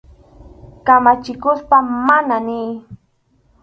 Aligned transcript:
Kamachikuspa 0.85 1.77
«mana» 2.05 2.37
niy. 2.47 2.71